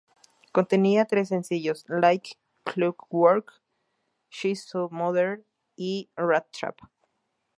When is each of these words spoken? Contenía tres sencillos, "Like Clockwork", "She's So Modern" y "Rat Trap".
Contenía 0.51 1.05
tres 1.05 1.27
sencillos, 1.27 1.85
"Like 1.87 2.39
Clockwork", 2.63 3.61
"She's 4.31 4.63
So 4.65 4.89
Modern" 4.89 5.45
y 5.75 6.09
"Rat 6.17 6.47
Trap". 6.49 6.75